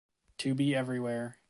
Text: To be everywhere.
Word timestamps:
To 0.39 0.55
be 0.55 0.75
everywhere. 0.75 1.37